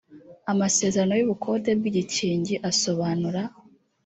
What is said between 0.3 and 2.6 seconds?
amasezerano y ubukode bw igikingi